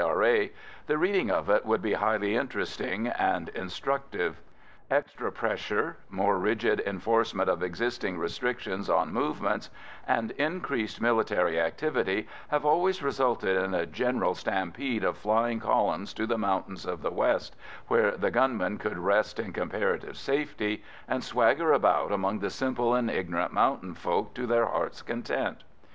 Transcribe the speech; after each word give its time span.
R.A., 0.03 0.51
the 0.87 0.97
reading 0.97 1.29
of 1.29 1.47
it 1.47 1.63
would 1.63 1.83
be 1.83 1.93
highly 1.93 2.35
interesting 2.35 3.05
and 3.07 3.49
instructive. 3.49 4.41
Extra 4.89 5.31
pressure, 5.31 5.97
more 6.09 6.39
rigid 6.39 6.79
enforcement 6.87 7.47
of 7.47 7.61
existing 7.61 8.17
restrictions 8.17 8.89
on 8.89 9.13
movement, 9.13 9.69
and 10.07 10.31
increased 10.31 10.99
military 11.01 11.59
activity 11.59 12.27
have 12.47 12.65
always 12.65 13.03
resulted 13.03 13.55
in 13.55 13.75
a 13.75 13.85
general 13.85 14.33
stampede 14.33 15.03
of 15.03 15.19
flying 15.19 15.59
columns 15.59 16.15
to 16.15 16.25
the 16.25 16.35
mountains 16.35 16.87
of 16.87 17.03
the 17.03 17.11
west, 17.11 17.55
where 17.87 18.17
the 18.17 18.31
gunmen 18.31 18.79
could 18.79 18.97
rest 18.97 19.39
in 19.39 19.53
comparative 19.53 20.17
safety, 20.17 20.83
and 21.07 21.23
swagger 21.23 21.73
about 21.73 22.11
among 22.11 22.39
the 22.39 22.49
simple 22.49 22.95
and 22.95 23.11
ignorant 23.11 23.53
mountain 23.53 23.93
folk 23.93 24.33
to 24.33 24.47
their 24.47 24.65
hearts' 24.65 25.03
content. 25.03 25.63